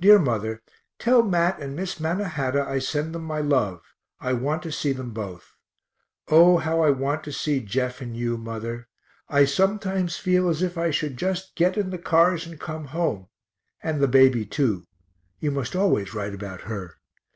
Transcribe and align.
Dear 0.00 0.18
mother, 0.18 0.60
tell 0.98 1.22
Mat 1.22 1.60
and 1.60 1.76
Miss 1.76 2.00
Mannahatta 2.00 2.66
I 2.66 2.80
send 2.80 3.14
them 3.14 3.22
my 3.22 3.38
love 3.38 3.80
I 4.18 4.32
want 4.32 4.64
to 4.64 4.72
see 4.72 4.90
them 4.90 5.10
both. 5.12 5.54
O 6.26 6.56
how 6.58 6.80
I 6.80 6.90
want 6.90 7.22
to 7.22 7.32
see 7.32 7.60
Jeff 7.60 8.00
and 8.00 8.16
you, 8.16 8.36
mother; 8.36 8.88
I 9.28 9.44
sometimes 9.44 10.16
feel 10.18 10.48
as 10.48 10.62
if 10.62 10.76
I 10.76 10.90
should 10.90 11.16
just 11.16 11.54
get 11.54 11.76
in 11.76 11.90
the 11.90 11.98
cars 11.98 12.44
and 12.44 12.58
come 12.58 12.86
home 12.86 13.28
and 13.80 14.00
the 14.00 14.08
baby 14.08 14.44
too, 14.44 14.84
you 15.38 15.52
must 15.52 15.76
always 15.76 16.12
write 16.12 16.34
about 16.34 16.62
her. 16.62 16.96